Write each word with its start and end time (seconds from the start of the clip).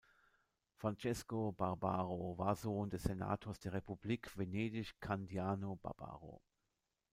Francesco 0.77 1.51
Barbaro 1.51 2.35
war 2.35 2.55
Sohn 2.55 2.89
des 2.89 3.03
Senators 3.03 3.59
der 3.59 3.73
Republik 3.73 4.35
Venedig 4.35 4.99
Candiano 4.99 5.75
Barbaro. 5.75 6.41